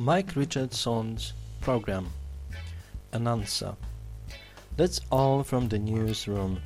[0.00, 2.08] Mike Richardson's program.
[3.12, 3.76] An answer.
[4.78, 6.62] That's all from the newsroom.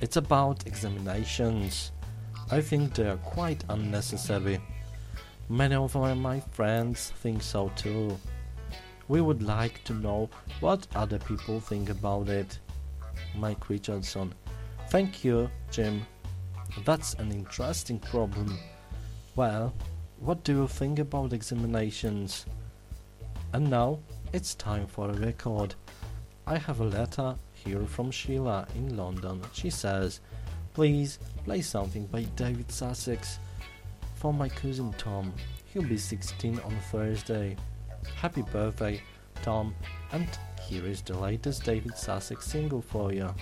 [0.01, 1.93] It's about examinations.
[2.51, 4.59] I think they are quite unnecessary.
[5.51, 8.17] Many of my friends think so too.
[9.09, 10.31] We would like to know
[10.61, 12.59] what other people think about it.
[13.35, 14.35] Mike Richardson.
[14.89, 16.07] Thank you, Jim.
[16.87, 18.59] That's an interesting problem.
[19.37, 19.75] Well,
[20.21, 22.47] what do you think about examinations?
[23.53, 23.99] And now
[24.33, 25.75] it's time for a record.
[26.47, 29.43] I have a letter here from Sheila in London.
[29.53, 30.21] She says,
[30.75, 33.39] Please play something by David Sussex
[34.15, 35.33] for my cousin Tom.
[35.73, 37.57] He'll be 16 on Thursday.
[38.17, 39.03] Happy birthday,
[39.43, 39.75] Tom,
[40.13, 40.29] and
[40.67, 43.35] here is the latest David Sussex single for you.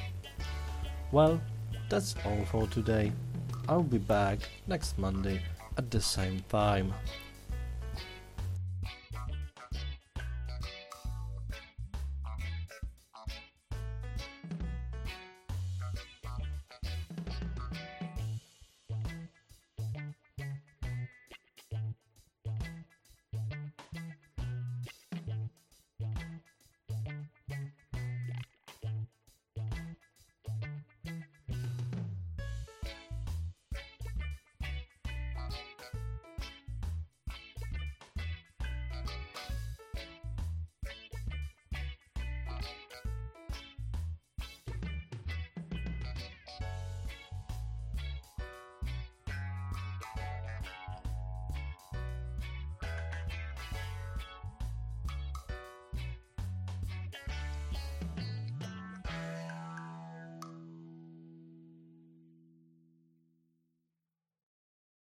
[1.12, 1.40] Well,
[1.88, 3.12] that's all for today.
[3.68, 5.40] I'll be back next Monday
[5.76, 6.94] at the same time.